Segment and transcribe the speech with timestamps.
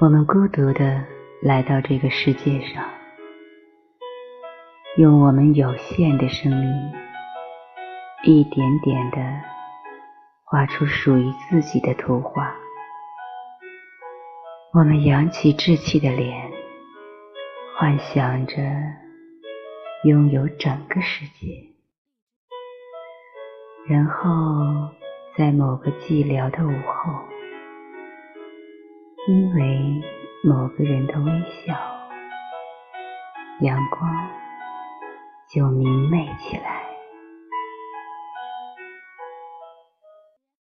[0.00, 1.04] 我们孤独的
[1.42, 2.82] 来到这个世界上，
[4.96, 6.92] 用我们有限的生命，
[8.24, 9.18] 一点点的
[10.46, 12.56] 画出属于自己的图画。
[14.72, 16.50] 我们扬起稚气的脸，
[17.76, 18.54] 幻想着
[20.04, 21.46] 拥有整个世界，
[23.86, 24.94] 然后
[25.36, 27.20] 在某个寂寥的午后。
[29.30, 30.02] 因为
[30.42, 31.30] 某个人的微
[31.64, 31.72] 笑，
[33.60, 34.28] 阳光
[35.46, 36.79] 就明媚起来。